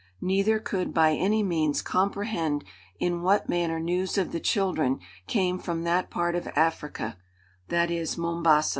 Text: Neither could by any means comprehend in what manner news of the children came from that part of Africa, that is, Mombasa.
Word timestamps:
Neither 0.19 0.57
could 0.57 0.95
by 0.95 1.11
any 1.13 1.43
means 1.43 1.83
comprehend 1.83 2.63
in 2.99 3.21
what 3.21 3.47
manner 3.47 3.79
news 3.79 4.17
of 4.17 4.31
the 4.31 4.39
children 4.39 4.99
came 5.27 5.59
from 5.59 5.83
that 5.83 6.09
part 6.09 6.33
of 6.33 6.47
Africa, 6.55 7.19
that 7.67 7.91
is, 7.91 8.17
Mombasa. 8.17 8.69